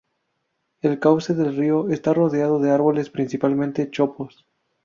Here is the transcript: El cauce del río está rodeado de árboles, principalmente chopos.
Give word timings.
El 0.81 0.97
cauce 0.99 1.35
del 1.35 1.55
río 1.55 1.89
está 1.89 2.11
rodeado 2.11 2.57
de 2.57 2.71
árboles, 2.71 3.11
principalmente 3.11 3.91
chopos. 3.91 4.47